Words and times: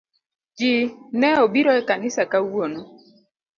Jii 0.57 0.83
ne 1.19 1.29
obiro 1.43 1.71
e 1.79 1.81
kanisa 1.89 2.23
kawuono 2.31 2.81